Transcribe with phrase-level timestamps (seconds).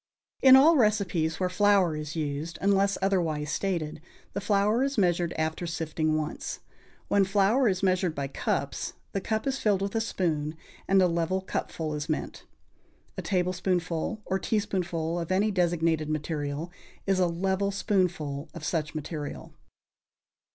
[0.25, 4.01] = In all recipes where flour is used, unless otherwise stated,
[4.33, 6.59] the flour is measured after sifting once.
[7.07, 11.07] When flour is measured by cups, the cup is filled with a spoon, and a
[11.07, 12.47] level cupful is meant.
[13.15, 16.71] A tablespoonful or teaspoonful of any designated material
[17.05, 19.53] is a level spoonful of such material.